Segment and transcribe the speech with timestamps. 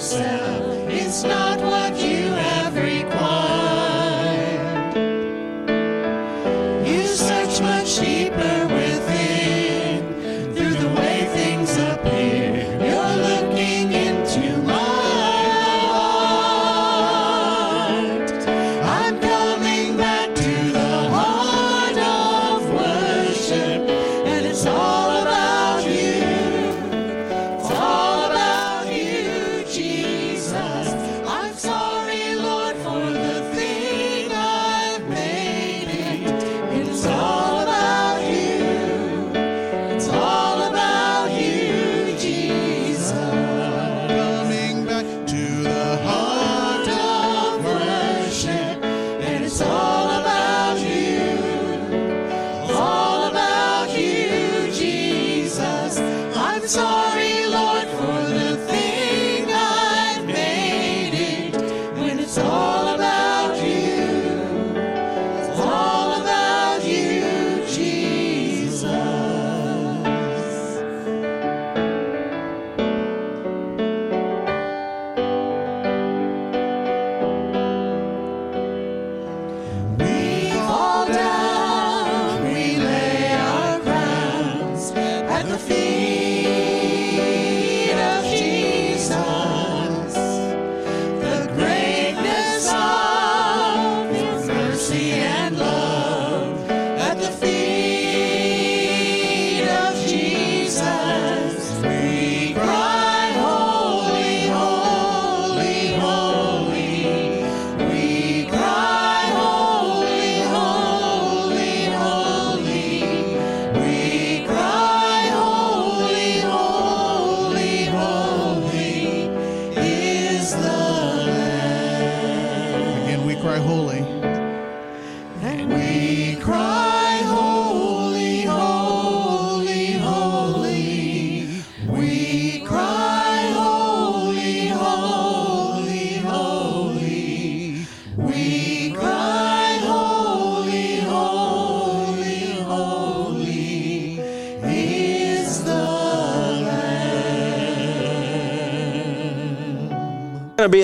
[0.00, 0.88] yourself.
[0.88, 1.89] It's not what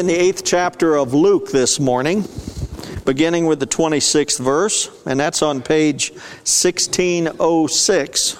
[0.07, 2.25] in the eighth chapter of Luke this morning,
[3.05, 8.39] beginning with the 26th verse, and that's on page 1606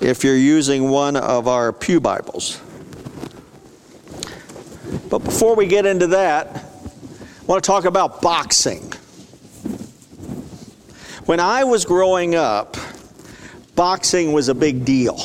[0.00, 2.60] if you're using one of our Pew Bibles.
[5.10, 6.62] But before we get into that, I
[7.46, 8.84] want to talk about boxing.
[11.24, 12.76] When I was growing up,
[13.74, 15.18] boxing was a big deal.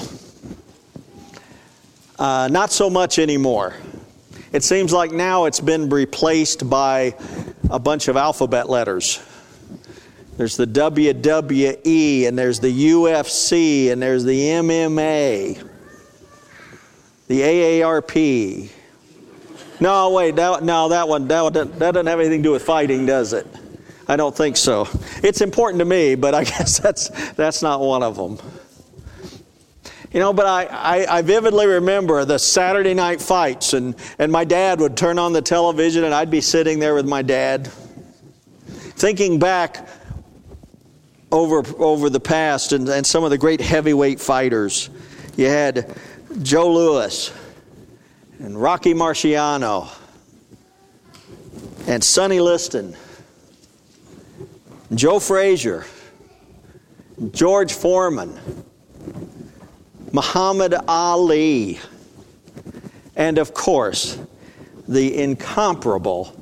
[2.17, 3.75] Uh, not so much anymore.
[4.51, 7.15] It seems like now it's been replaced by
[7.69, 9.21] a bunch of alphabet letters.
[10.35, 15.67] There's the WWE, and there's the UFC, and there's the MMA,
[17.27, 18.69] the AARP.
[19.79, 22.63] No, wait, that, no, that one, that one, that doesn't have anything to do with
[22.63, 23.47] fighting, does it?
[24.07, 24.87] I don't think so.
[25.23, 28.37] It's important to me, but I guess that's that's not one of them.
[30.11, 34.43] You know, but I, I, I, vividly remember the Saturday night fights, and, and my
[34.43, 39.39] dad would turn on the television, and I'd be sitting there with my dad, thinking
[39.39, 39.87] back
[41.31, 44.89] over, over the past and, and some of the great heavyweight fighters.
[45.37, 45.95] You had
[46.41, 47.33] Joe Louis
[48.39, 49.89] and Rocky Marciano,
[51.87, 52.97] and Sonny Liston,
[54.93, 55.85] Joe Frazier,
[57.31, 58.37] George Foreman.
[60.13, 61.79] Muhammad Ali,
[63.15, 64.17] and of course,
[64.87, 66.35] the incomparable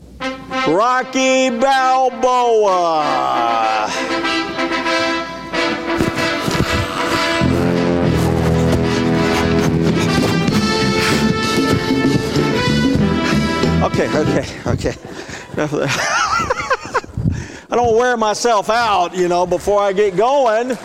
[0.67, 2.99] Rocky Balboa.
[13.83, 14.93] Okay, okay, okay.
[17.71, 20.77] I don't wear myself out, you know, before I get going.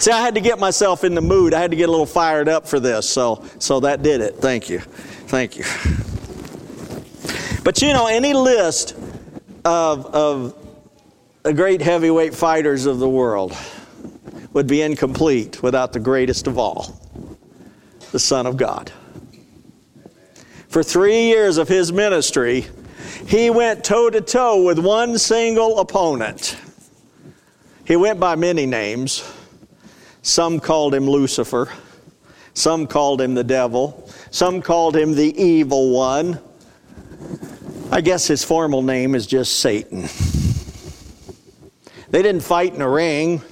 [0.00, 1.52] See, I had to get myself in the mood.
[1.52, 4.36] I had to get a little fired up for this, so so that did it.
[4.36, 5.64] Thank you, thank you.
[7.62, 8.96] But you know, any list
[9.62, 10.56] of of
[11.42, 13.54] the great heavyweight fighters of the world
[14.54, 16.98] would be incomplete without the greatest of all,
[18.10, 18.90] the Son of God.
[20.68, 22.66] For three years of his ministry,
[23.26, 26.56] he went toe to toe with one single opponent.
[27.84, 29.30] He went by many names.
[30.22, 31.68] Some called him Lucifer.
[32.54, 34.08] Some called him the devil.
[34.30, 36.40] Some called him the evil one.
[37.90, 40.08] I guess his formal name is just Satan.
[42.10, 43.42] They didn't fight in a ring.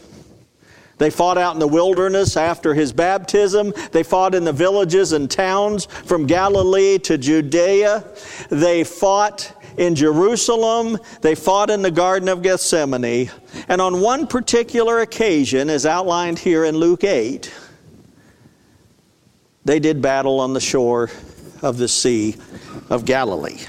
[0.99, 3.73] They fought out in the wilderness after his baptism.
[3.93, 8.05] They fought in the villages and towns from Galilee to Judea.
[8.51, 10.99] They fought in Jerusalem.
[11.23, 13.31] They fought in the Garden of Gethsemane.
[13.69, 17.53] And on one particular occasion, as outlined here in Luke 8,
[19.65, 21.11] they did battle on the shore
[21.63, 22.37] of the Sea
[22.91, 23.61] of Galilee.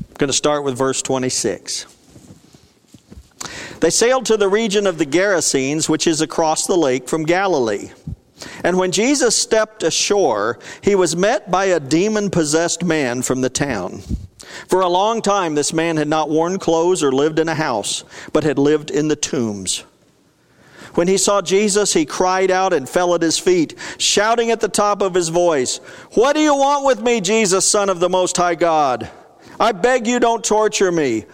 [0.00, 1.86] I'm going to start with verse 26.
[3.80, 7.90] They sailed to the region of the Gerasenes, which is across the lake from Galilee.
[8.64, 13.50] And when Jesus stepped ashore, he was met by a demon possessed man from the
[13.50, 14.02] town.
[14.68, 18.04] For a long time, this man had not worn clothes or lived in a house,
[18.32, 19.84] but had lived in the tombs.
[20.94, 24.68] When he saw Jesus, he cried out and fell at his feet, shouting at the
[24.68, 25.78] top of his voice,
[26.12, 29.10] What do you want with me, Jesus, Son of the Most High God?
[29.58, 31.24] I beg you, don't torture me.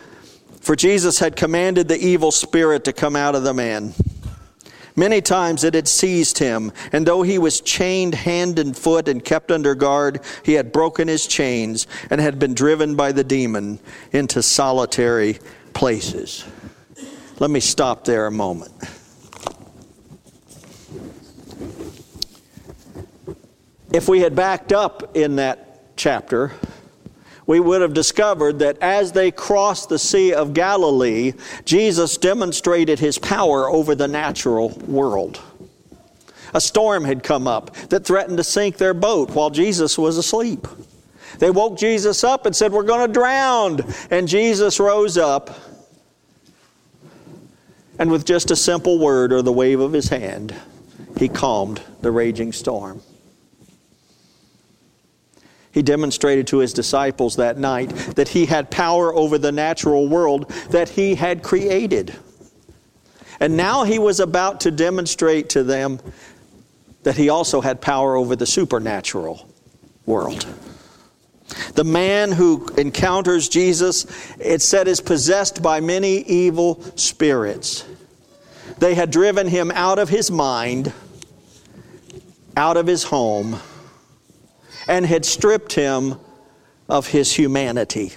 [0.60, 3.94] For Jesus had commanded the evil spirit to come out of the man.
[4.98, 9.24] Many times it had seized him, and though he was chained hand and foot and
[9.24, 13.78] kept under guard, he had broken his chains and had been driven by the demon
[14.10, 15.38] into solitary
[15.72, 16.44] places.
[17.38, 18.72] Let me stop there a moment.
[23.92, 26.50] If we had backed up in that chapter,
[27.48, 31.32] we would have discovered that as they crossed the Sea of Galilee,
[31.64, 35.40] Jesus demonstrated his power over the natural world.
[36.52, 40.68] A storm had come up that threatened to sink their boat while Jesus was asleep.
[41.38, 43.80] They woke Jesus up and said, We're going to drown.
[44.10, 45.50] And Jesus rose up
[47.98, 50.54] and, with just a simple word or the wave of his hand,
[51.16, 53.00] he calmed the raging storm.
[55.78, 60.50] He demonstrated to his disciples that night that he had power over the natural world
[60.70, 62.16] that he had created.
[63.38, 66.00] And now he was about to demonstrate to them
[67.04, 69.48] that he also had power over the supernatural
[70.04, 70.48] world.
[71.74, 74.04] The man who encounters Jesus,
[74.40, 77.84] it said, is possessed by many evil spirits.
[78.78, 80.92] They had driven him out of his mind,
[82.56, 83.60] out of his home
[84.88, 86.16] and had stripped him
[86.88, 88.12] of his humanity.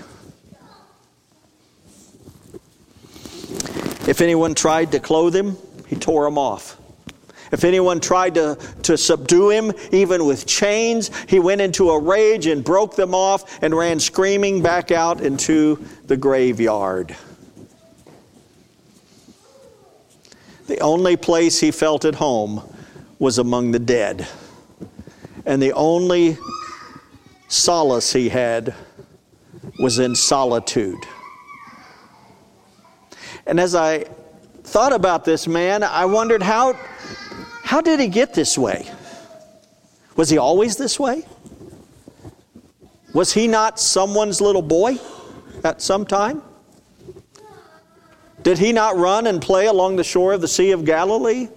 [4.07, 6.77] If anyone tried to clothe him, he tore him off.
[7.51, 12.47] If anyone tried to, to subdue him, even with chains, he went into a rage
[12.47, 17.15] and broke them off and ran screaming back out into the graveyard.
[20.67, 22.61] The only place he felt at home
[23.19, 24.27] was among the dead.
[25.45, 26.37] And the only
[27.51, 28.73] solace he had
[29.77, 30.99] was in solitude.
[33.45, 34.05] And as I
[34.63, 36.73] thought about this man, I wondered how,
[37.63, 38.89] how did he get this way?
[40.15, 41.23] Was he always this way?
[43.13, 44.97] Was he not someone's little boy
[45.63, 46.41] at some time?
[48.43, 51.49] Did he not run and play along the shore of the Sea of Galilee?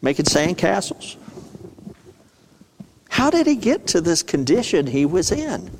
[0.00, 1.16] Making sandcastles?
[3.20, 5.70] How did he get to this condition he was in?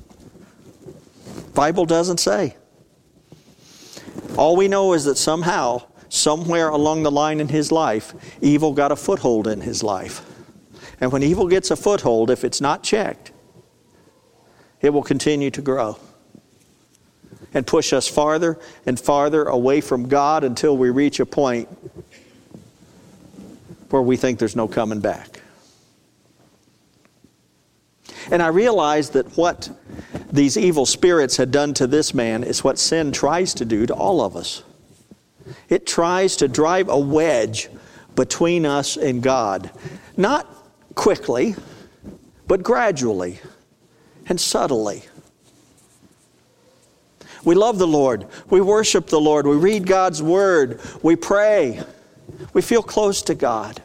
[1.54, 2.54] Bible doesn't say.
[4.36, 8.92] All we know is that somehow, somewhere along the line in his life, evil got
[8.92, 10.20] a foothold in his life.
[11.00, 13.32] And when evil gets a foothold, if it's not checked,
[14.82, 15.96] it will continue to grow
[17.54, 21.70] and push us farther and farther away from God until we reach a point
[23.88, 25.40] where we think there's no coming back.
[28.30, 29.70] And I realized that what
[30.32, 33.94] these evil spirits had done to this man is what sin tries to do to
[33.94, 34.62] all of us.
[35.68, 37.68] It tries to drive a wedge
[38.14, 39.70] between us and God.
[40.16, 40.46] Not
[40.94, 41.54] quickly,
[42.46, 43.40] but gradually
[44.26, 45.04] and subtly.
[47.44, 48.26] We love the Lord.
[48.50, 49.46] We worship the Lord.
[49.46, 50.80] We read God's Word.
[51.02, 51.82] We pray.
[52.52, 53.80] We feel close to God.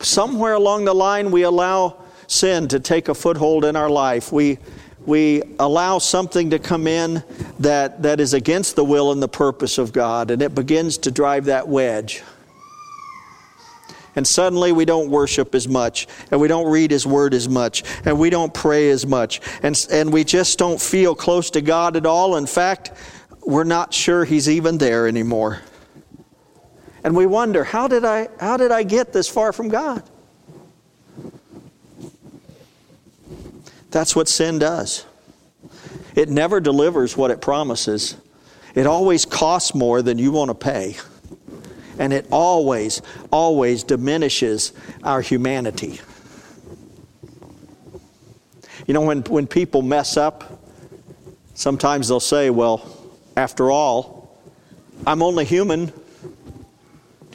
[0.00, 4.32] Somewhere along the line, we allow sin to take a foothold in our life.
[4.32, 4.58] We,
[5.06, 7.22] we allow something to come in
[7.58, 11.10] that, that is against the will and the purpose of God, and it begins to
[11.10, 12.22] drive that wedge.
[14.16, 17.82] And suddenly we don't worship as much, and we don't read His Word as much,
[18.04, 21.96] and we don't pray as much, and, and we just don't feel close to God
[21.96, 22.36] at all.
[22.36, 22.92] In fact,
[23.44, 25.60] we're not sure He's even there anymore.
[27.02, 30.08] And we wonder, how did I, how did I get this far from God?
[33.94, 35.06] That's what sin does.
[36.16, 38.16] It never delivers what it promises.
[38.74, 40.96] It always costs more than you want to pay.
[42.00, 44.72] And it always, always diminishes
[45.04, 46.00] our humanity.
[48.88, 50.60] You know, when, when people mess up,
[51.54, 52.84] sometimes they'll say, well,
[53.36, 54.40] after all,
[55.06, 55.86] I'm only human.
[55.86, 55.92] Do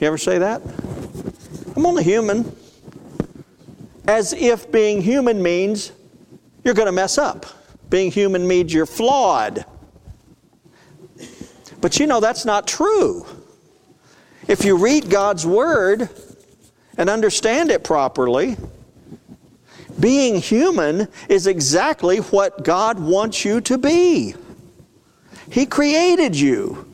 [0.01, 0.61] you ever say that?
[1.77, 2.53] I'm only human.
[4.09, 5.93] As if being human means
[6.63, 7.45] you're going to mess up.
[7.89, 9.65] Being human means you're flawed.
[11.81, 13.25] But you know, that's not true.
[14.47, 16.09] If you read God's Word
[16.97, 18.57] and understand it properly,
[19.99, 24.35] being human is exactly what God wants you to be.
[25.51, 26.91] He created you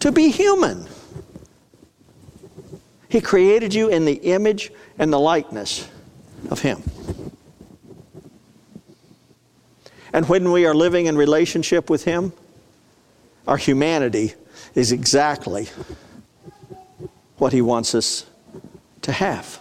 [0.00, 0.86] to be human.
[3.08, 5.88] He created you in the image and the likeness
[6.50, 6.82] of Him.
[10.12, 12.32] And when we are living in relationship with Him,
[13.46, 14.34] our humanity
[14.74, 15.68] is exactly
[17.38, 18.26] what He wants us
[19.02, 19.58] to have.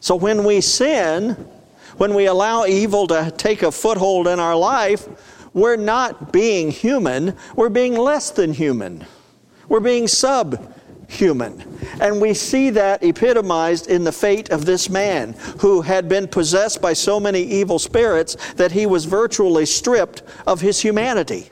[0.00, 1.32] So when we sin,
[1.96, 5.08] when we allow evil to take a foothold in our life,
[5.54, 9.06] we're not being human, we're being less than human.
[9.68, 10.71] We're being sub
[11.12, 11.62] human.
[12.00, 16.80] And we see that epitomized in the fate of this man who had been possessed
[16.80, 21.50] by so many evil spirits that he was virtually stripped of his humanity.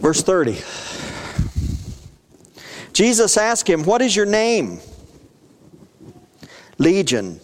[0.00, 0.60] Verse 30.
[2.92, 4.80] Jesus asked him, What is your name?
[6.78, 7.40] Legion,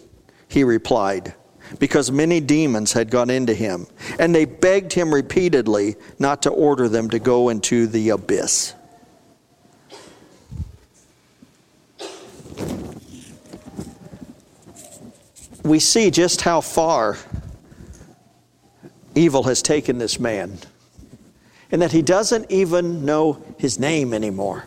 [0.49, 1.33] he replied
[1.77, 3.85] because many demons had gone into him,
[4.17, 8.73] and they begged him repeatedly not to order them to go into the abyss.
[15.63, 17.17] We see just how far
[19.13, 20.57] evil has taken this man,
[21.71, 24.65] and that he doesn't even know his name anymore.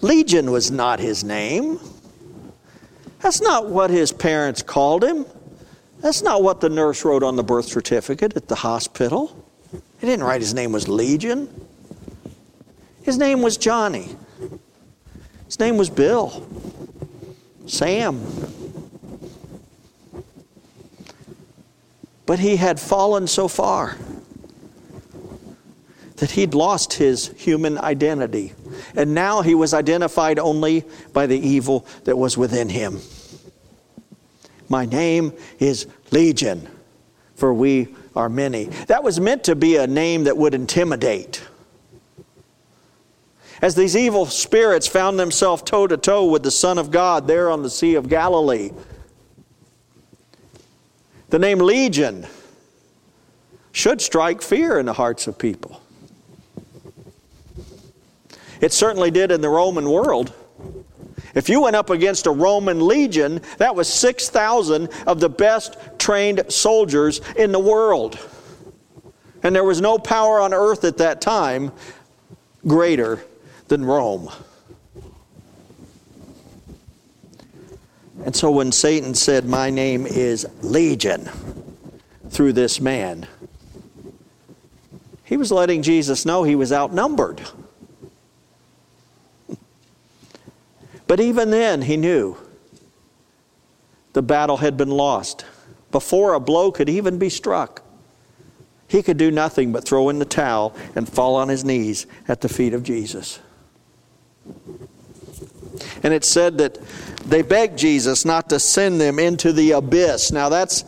[0.00, 1.78] Legion was not his name.
[3.20, 5.26] That's not what his parents called him.
[6.02, 9.46] That's not what the nurse wrote on the birth certificate at the hospital.
[10.00, 11.48] He didn't write his name was Legion.
[13.02, 14.08] His name was Johnny.
[15.46, 16.46] His name was Bill.
[17.66, 18.20] Sam.
[22.26, 23.96] But he had fallen so far
[26.16, 28.54] that he'd lost his human identity.
[28.96, 33.00] And now he was identified only by the evil that was within him.
[34.72, 36.66] My name is Legion,
[37.34, 38.64] for we are many.
[38.86, 41.42] That was meant to be a name that would intimidate.
[43.60, 47.50] As these evil spirits found themselves toe to toe with the Son of God there
[47.50, 48.70] on the Sea of Galilee,
[51.28, 52.26] the name Legion
[53.72, 55.82] should strike fear in the hearts of people.
[58.62, 60.32] It certainly did in the Roman world.
[61.34, 66.44] If you went up against a Roman legion, that was 6,000 of the best trained
[66.52, 68.18] soldiers in the world.
[69.42, 71.72] And there was no power on earth at that time
[72.66, 73.24] greater
[73.68, 74.30] than Rome.
[78.24, 81.28] And so when Satan said, My name is Legion,
[82.28, 83.26] through this man,
[85.24, 87.40] he was letting Jesus know he was outnumbered.
[91.12, 92.38] But even then, he knew
[94.14, 95.44] the battle had been lost.
[95.90, 97.82] Before a blow could even be struck,
[98.88, 102.40] he could do nothing but throw in the towel and fall on his knees at
[102.40, 103.40] the feet of Jesus.
[106.02, 106.78] And it said that
[107.26, 110.32] they begged Jesus not to send them into the abyss.
[110.32, 110.82] Now, that's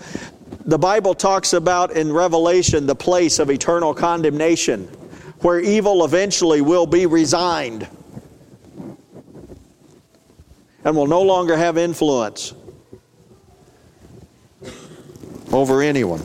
[0.65, 4.85] the Bible talks about in Revelation the place of eternal condemnation,
[5.41, 7.87] where evil eventually will be resigned
[10.85, 12.55] and will no longer have influence
[15.53, 16.23] over anyone.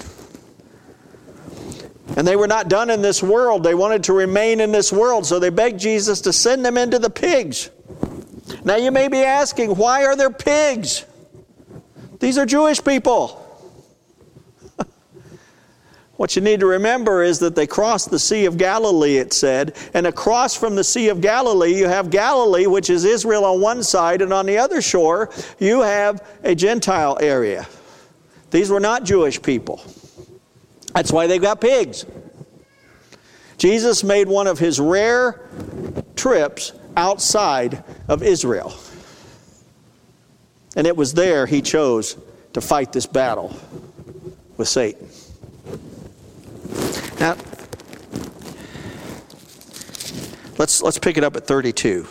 [2.17, 3.63] And they were not done in this world.
[3.63, 6.99] They wanted to remain in this world, so they begged Jesus to send them into
[6.99, 7.69] the pigs.
[8.65, 11.05] Now you may be asking, why are there pigs?
[12.19, 13.45] These are Jewish people.
[16.19, 19.77] What you need to remember is that they crossed the Sea of Galilee, it said,
[19.93, 23.81] and across from the Sea of Galilee, you have Galilee, which is Israel on one
[23.83, 27.65] side, and on the other shore, you have a Gentile area.
[28.51, 29.81] These were not Jewish people.
[30.93, 32.05] That's why they've got pigs.
[33.57, 35.47] Jesus made one of his rare
[36.17, 38.77] trips outside of Israel.
[40.75, 42.17] And it was there he chose
[42.51, 43.57] to fight this battle
[44.57, 45.07] with Satan.
[47.19, 47.35] Now,
[50.57, 52.07] let's, let's pick it up at 32.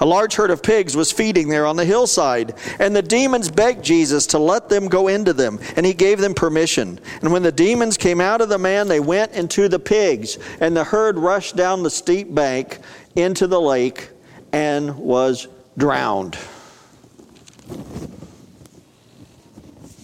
[0.00, 3.84] A large herd of pigs was feeding there on the hillside, and the demons begged
[3.84, 6.98] Jesus to let them go into them, and he gave them permission.
[7.22, 10.76] And when the demons came out of the man, they went into the pigs, and
[10.76, 12.80] the herd rushed down the steep bank
[13.14, 14.10] into the lake
[14.52, 15.46] and was
[15.78, 16.36] drowned.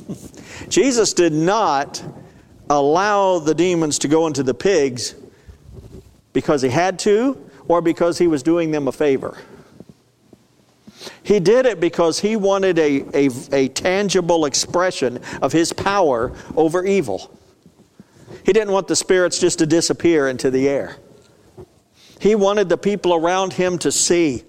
[0.68, 2.00] Jesus did not
[2.70, 5.14] allow the demons to go into the pigs
[6.32, 9.36] because he had to or because he was doing them a favor.
[11.22, 16.84] He did it because he wanted a, a, a, tangible expression of his power over
[16.84, 17.36] evil.
[18.44, 20.96] He didn't want the spirits just to disappear into the air.
[22.20, 24.44] He wanted the people around him to see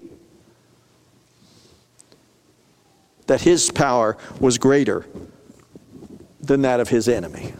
[3.26, 5.06] that his power was greater
[6.40, 7.54] than that of his enemy.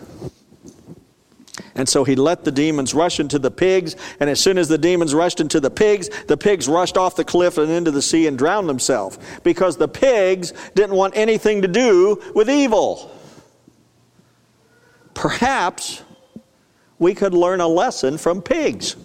[1.74, 4.78] And so he let the demons rush into the pigs, and as soon as the
[4.78, 8.26] demons rushed into the pigs, the pigs rushed off the cliff and into the sea
[8.26, 13.10] and drowned themselves because the pigs didn't want anything to do with evil.
[15.14, 16.02] Perhaps
[16.98, 18.96] we could learn a lesson from pigs.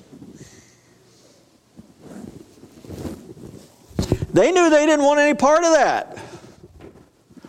[4.34, 6.18] They knew they didn't want any part of that.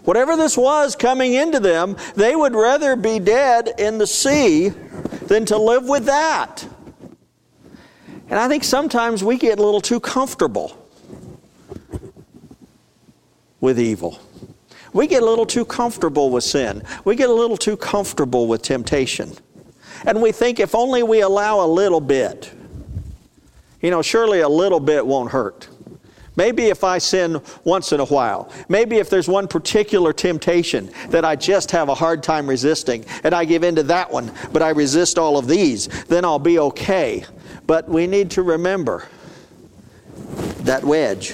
[0.05, 4.73] Whatever this was coming into them, they would rather be dead in the sea
[5.29, 6.67] than to live with that.
[8.31, 10.77] And I think sometimes we get a little too comfortable
[13.61, 14.19] with evil.
[14.93, 16.83] We get a little too comfortable with sin.
[17.05, 19.33] We get a little too comfortable with temptation.
[20.07, 22.51] And we think if only we allow a little bit,
[23.81, 25.69] you know, surely a little bit won't hurt.
[26.39, 31.25] Maybe if I sin once in a while, maybe if there's one particular temptation that
[31.25, 34.63] I just have a hard time resisting and I give in to that one, but
[34.63, 37.25] I resist all of these, then I'll be okay.
[37.67, 39.09] But we need to remember
[40.61, 41.33] that wedge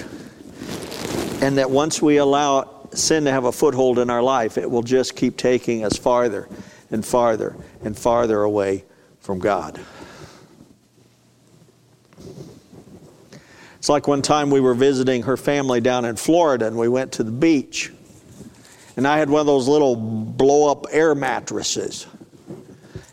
[1.39, 4.81] and that once we allow sin to have a foothold in our life, it will
[4.81, 6.49] just keep taking us farther
[6.89, 8.85] and farther and farther away
[9.19, 9.79] from God.
[13.85, 17.11] It's like one time we were visiting her family down in Florida and we went
[17.11, 17.93] to the beach.
[18.97, 22.07] And I had one of those little blow up air mattresses.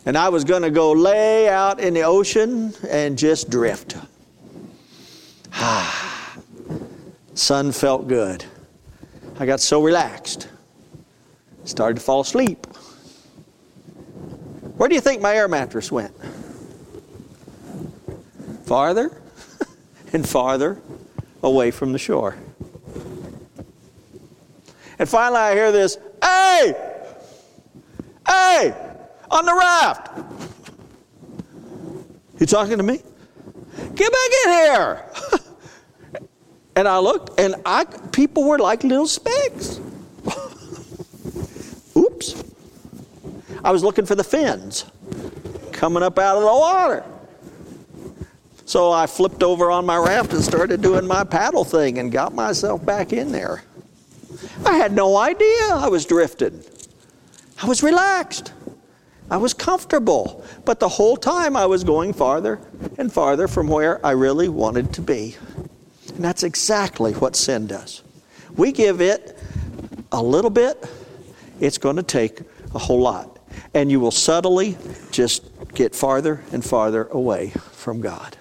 [0.07, 3.99] And I was going to go lay out in the ocean and just drift.
[5.53, 6.39] Ah,
[7.35, 8.43] sun felt good.
[9.39, 10.49] I got so relaxed.
[11.65, 12.67] Started to fall asleep.
[14.79, 16.15] Where do you think my air mattress went?
[18.65, 19.22] Farther
[20.12, 20.81] and farther
[21.42, 22.37] away from the shore.
[24.98, 26.75] And finally, I hear this Hey!
[28.27, 28.75] Hey!
[29.31, 30.11] On the raft!
[32.38, 33.01] You talking to me?
[33.94, 35.05] Get back in here!
[36.77, 39.81] and I looked, and I people were like little specks.
[41.96, 42.44] Oops.
[43.64, 44.85] I was looking for the fins
[45.72, 47.05] coming up out of the water.
[48.73, 52.33] So I flipped over on my raft and started doing my paddle thing and got
[52.35, 53.65] myself back in there.
[54.65, 56.59] I had no idea I was drifting.
[57.63, 58.55] I was relaxed.
[59.31, 60.43] I was comfortable.
[60.65, 62.61] But the whole time I was going farther
[62.97, 65.37] and farther from where I really wanted to be.
[66.15, 68.03] And that's exactly what sin does.
[68.57, 69.39] We give it
[70.13, 70.83] a little bit,
[71.61, 72.41] it's going to take
[72.75, 73.39] a whole lot.
[73.75, 74.79] And you will subtly
[75.11, 78.39] just get farther and farther away from God.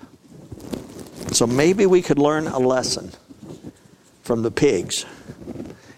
[1.31, 3.11] So maybe we could learn a lesson
[4.23, 5.05] from the pigs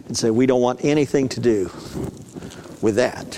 [0.08, 1.72] and say we don't want anything to do
[2.82, 3.36] with that.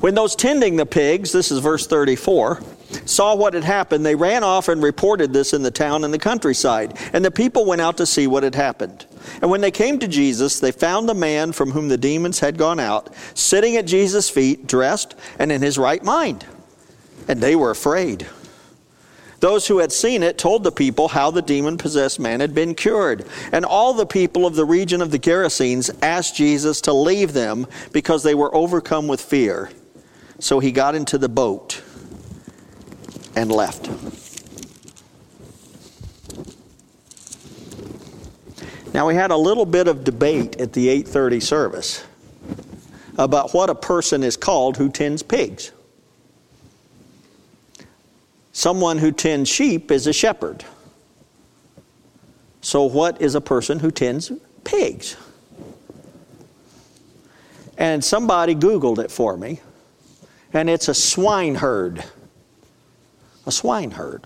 [0.00, 2.62] When those tending the pigs, this is verse 34,
[3.04, 6.18] saw what had happened, they ran off and reported this in the town and the
[6.18, 6.96] countryside.
[7.12, 9.04] And the people went out to see what had happened.
[9.42, 12.56] And when they came to Jesus, they found the man from whom the demons had
[12.56, 16.46] gone out, sitting at Jesus' feet, dressed and in his right mind
[17.28, 18.26] and they were afraid.
[19.40, 22.74] Those who had seen it told the people how the demon possessed man had been
[22.74, 23.24] cured.
[23.52, 27.68] And all the people of the region of the Gerasenes asked Jesus to leave them
[27.92, 29.70] because they were overcome with fear.
[30.40, 31.82] So he got into the boat
[33.36, 33.88] and left.
[38.92, 42.02] Now we had a little bit of debate at the 8:30 service
[43.16, 45.70] about what a person is called who tends pigs.
[48.58, 50.64] Someone who tends sheep is a shepherd.
[52.60, 54.32] So what is a person who tends
[54.64, 55.16] pigs?
[57.76, 59.60] And somebody googled it for me
[60.52, 62.02] and it's a swineherd.
[63.46, 64.24] A swineherd.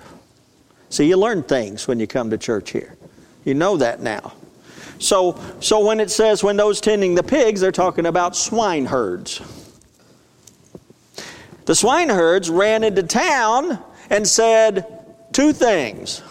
[0.88, 2.97] See, you learn things when you come to church here.
[3.45, 4.33] You know that now.
[4.99, 9.42] So, so when it says when those tending the pigs, they're talking about swineherds.
[11.66, 13.79] The swineherds ran into town
[14.12, 14.87] and said
[15.33, 16.22] two things.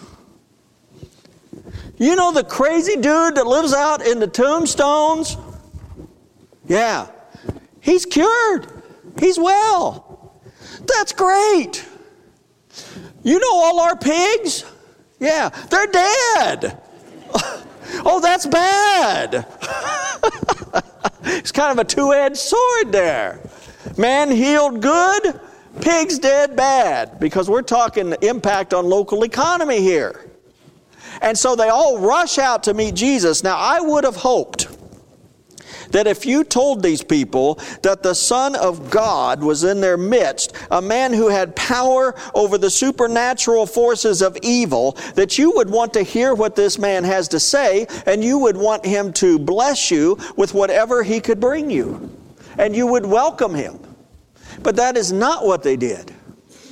[1.98, 5.36] You know the crazy dude that lives out in the tombstones?
[6.68, 7.08] Yeah,
[7.80, 8.68] he's cured.
[9.20, 10.40] He's well.
[10.86, 11.86] That's great.
[13.24, 14.64] You know all our pigs?
[15.20, 16.82] Yeah, they're dead.
[18.06, 19.48] oh, that's bad.
[21.24, 23.40] it's kind of a two edged sword there.
[23.98, 25.40] Man healed good,
[25.82, 30.30] pigs dead bad, because we're talking impact on local economy here.
[31.22, 33.44] And so they all rush out to meet Jesus.
[33.44, 34.68] Now, I would have hoped
[35.92, 40.54] that if you told these people that the Son of God was in their midst,
[40.72, 45.94] a man who had power over the supernatural forces of evil, that you would want
[45.94, 49.92] to hear what this man has to say and you would want him to bless
[49.92, 52.10] you with whatever he could bring you.
[52.58, 53.80] And you would welcome him.
[54.64, 56.14] But that is not what they did.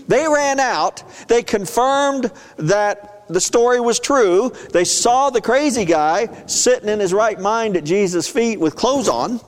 [0.08, 4.52] They ran out, they confirmed that the story was true.
[4.74, 9.08] They saw the crazy guy sitting in his right mind at Jesus' feet with clothes
[9.08, 9.40] on.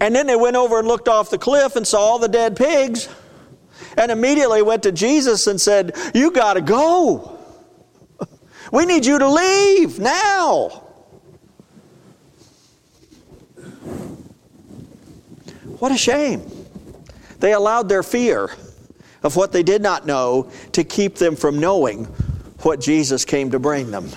[0.00, 2.56] And then they went over and looked off the cliff and saw all the dead
[2.56, 3.08] pigs.
[3.96, 7.38] And immediately went to Jesus and said, You got to go.
[8.70, 10.84] We need you to leave now.
[15.78, 16.57] What a shame.
[17.40, 18.50] They allowed their fear
[19.22, 22.04] of what they did not know to keep them from knowing
[22.62, 24.10] what Jesus came to bring them.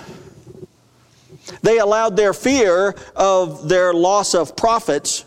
[1.61, 5.25] They allowed their fear of their loss of profits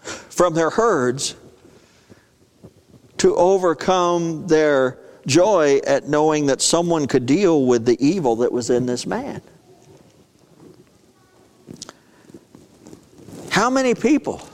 [0.00, 1.34] from their herds
[3.18, 8.70] to overcome their joy at knowing that someone could deal with the evil that was
[8.70, 9.40] in this man.
[13.50, 14.46] How many people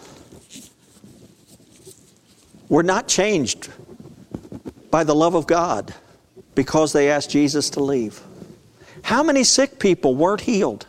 [2.73, 3.69] were not changed
[4.91, 5.95] by the love of God?
[6.55, 8.21] because they asked Jesus to leave?
[9.03, 10.87] How many sick people weren't healed?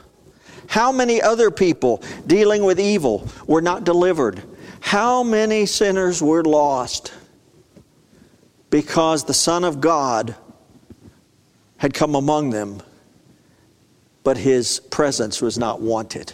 [0.67, 4.43] How many other people dealing with evil were not delivered?
[4.79, 7.13] How many sinners were lost
[8.69, 10.35] because the Son of God
[11.77, 12.81] had come among them,
[14.23, 16.33] but his presence was not wanted?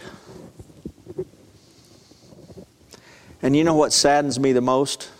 [3.42, 5.10] And you know what saddens me the most?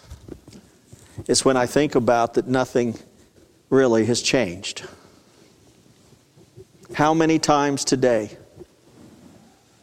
[1.30, 2.98] It's when I think about that nothing
[3.68, 4.84] really has changed.
[6.92, 8.36] How many times today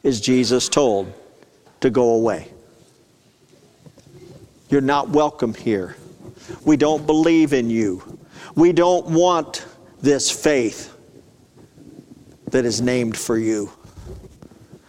[0.03, 1.13] is Jesus told
[1.79, 2.49] to go away?
[4.69, 5.95] You're not welcome here.
[6.65, 8.19] We don't believe in you.
[8.55, 9.65] We don't want
[10.01, 10.93] this faith
[12.51, 13.71] that is named for you.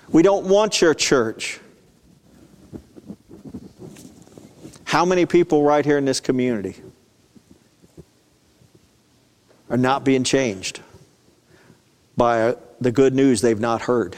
[0.09, 1.61] We don't want your church.
[4.89, 6.75] How many people right here in this community
[9.69, 10.81] are not being changed
[12.17, 14.17] by the good news they've not heard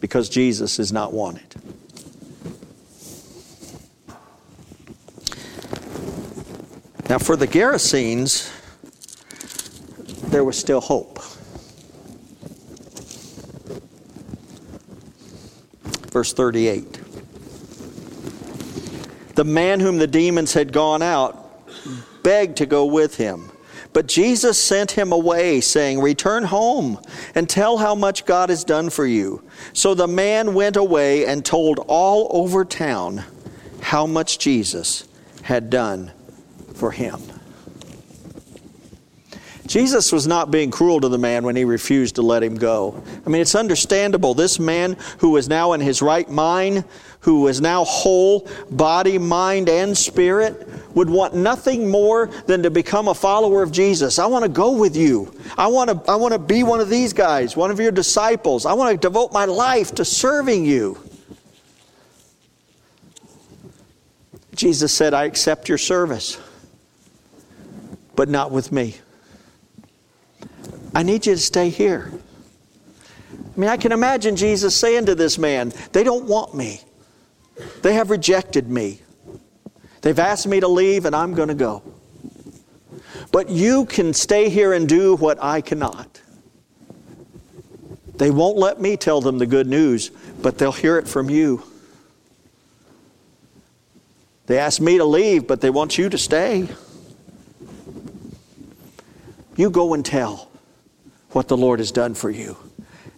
[0.00, 1.54] because Jesus is not wanted.
[7.10, 8.50] Now, for the Gerasenes,
[10.30, 11.18] there was still hope.
[16.10, 17.07] Verse 38.
[19.38, 21.48] The man whom the demons had gone out
[22.24, 23.52] begged to go with him.
[23.92, 26.98] But Jesus sent him away, saying, Return home
[27.36, 29.44] and tell how much God has done for you.
[29.74, 33.22] So the man went away and told all over town
[33.80, 35.06] how much Jesus
[35.42, 36.10] had done
[36.74, 37.22] for him.
[39.68, 43.02] Jesus was not being cruel to the man when he refused to let him go.
[43.26, 44.32] I mean, it's understandable.
[44.32, 46.84] This man who is now in his right mind,
[47.20, 53.08] who is now whole, body, mind, and spirit, would want nothing more than to become
[53.08, 54.18] a follower of Jesus.
[54.18, 55.34] I want to go with you.
[55.58, 58.64] I want to, I want to be one of these guys, one of your disciples.
[58.64, 60.98] I want to devote my life to serving you.
[64.54, 66.38] Jesus said, I accept your service,
[68.16, 68.96] but not with me.
[70.98, 72.10] I need you to stay here.
[73.32, 76.80] I mean, I can imagine Jesus saying to this man, They don't want me.
[77.82, 79.00] They have rejected me.
[80.00, 81.84] They've asked me to leave, and I'm going to go.
[83.30, 86.20] But you can stay here and do what I cannot.
[88.16, 90.10] They won't let me tell them the good news,
[90.42, 91.62] but they'll hear it from you.
[94.46, 96.68] They asked me to leave, but they want you to stay.
[99.54, 100.47] You go and tell
[101.30, 102.56] what the Lord has done for you.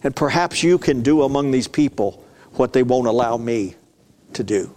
[0.03, 3.75] And perhaps you can do among these people what they won't allow me
[4.33, 4.75] to do.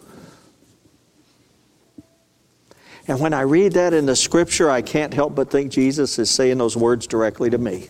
[3.07, 6.31] And when I read that in the scripture, I can't help but think Jesus is
[6.31, 7.89] saying those words directly to me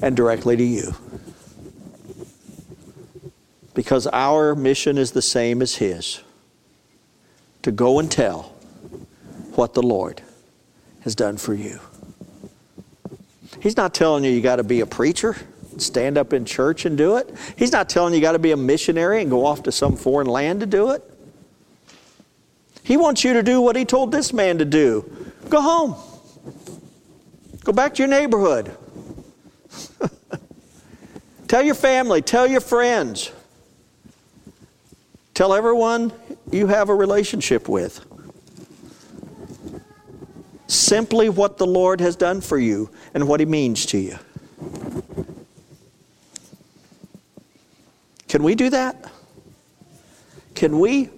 [0.00, 0.94] and directly to you.
[3.74, 6.20] Because our mission is the same as His
[7.62, 8.54] to go and tell
[9.54, 10.22] what the Lord
[11.00, 11.80] has done for you.
[13.60, 15.36] He's not telling you you got to be a preacher,
[15.78, 17.32] stand up in church and do it.
[17.56, 19.96] He's not telling you you got to be a missionary and go off to some
[19.96, 21.02] foreign land to do it.
[22.82, 25.10] He wants you to do what he told this man to do
[25.50, 25.94] go home,
[27.64, 28.74] go back to your neighborhood.
[31.48, 33.30] tell your family, tell your friends,
[35.34, 36.12] tell everyone
[36.50, 38.07] you have a relationship with.
[40.68, 44.18] Simply what the Lord has done for you and what He means to you.
[48.28, 49.10] Can we do that?
[50.54, 51.08] Can we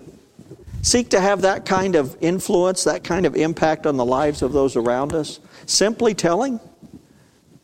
[0.83, 4.53] seek to have that kind of influence, that kind of impact on the lives of
[4.53, 5.41] those around us?
[5.67, 6.61] Simply telling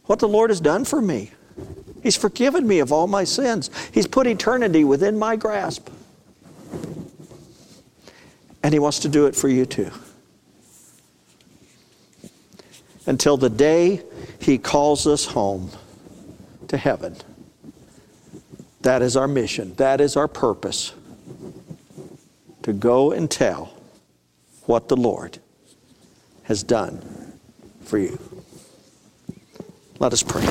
[0.07, 1.31] what the Lord has done for me.
[2.03, 3.71] He's forgiven me of all my sins.
[3.93, 5.89] He's put eternity within my grasp.
[8.63, 9.93] And He wants to do it for you too.
[13.07, 14.03] Until the day
[14.41, 15.71] He calls us home
[16.69, 17.17] to heaven.
[18.83, 19.75] That is our mission.
[19.77, 20.93] That is our purpose.
[22.63, 23.73] To go and tell
[24.65, 25.39] what the Lord
[26.45, 27.01] has done
[27.83, 28.19] for you.
[29.99, 30.47] Let us pray.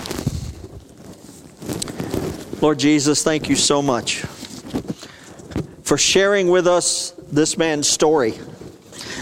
[2.62, 4.22] Lord Jesus, thank you so much
[5.84, 8.34] for sharing with us this man's story.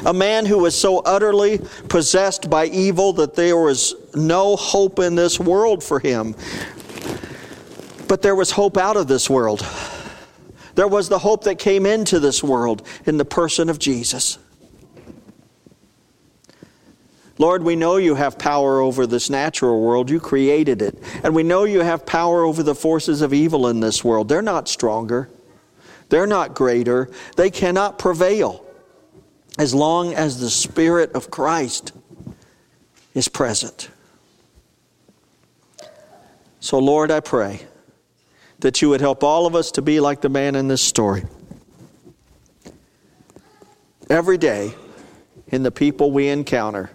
[0.05, 5.15] A man who was so utterly possessed by evil that there was no hope in
[5.15, 6.35] this world for him.
[8.07, 9.65] But there was hope out of this world.
[10.75, 14.39] There was the hope that came into this world in the person of Jesus.
[17.37, 20.09] Lord, we know you have power over this natural world.
[20.09, 21.01] You created it.
[21.23, 24.29] And we know you have power over the forces of evil in this world.
[24.29, 25.29] They're not stronger.
[26.09, 27.09] They're not greater.
[27.35, 28.63] They cannot prevail
[29.57, 31.91] as long as the Spirit of Christ
[33.13, 33.89] is present.
[36.59, 37.61] So, Lord, I pray
[38.59, 41.25] that you would help all of us to be like the man in this story.
[44.09, 44.73] Every day,
[45.47, 46.89] in the people we encounter,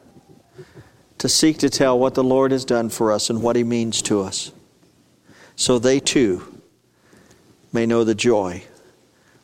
[1.18, 4.02] to seek to tell what the Lord has done for us and what He means
[4.02, 4.52] to us,
[5.56, 6.60] so they too
[7.72, 8.62] may know the joy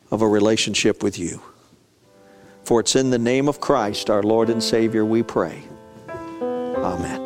[0.09, 1.41] of a relationship with you.
[2.65, 5.63] For it's in the name of Christ, our Lord and Savior, we pray.
[6.09, 7.24] Amen.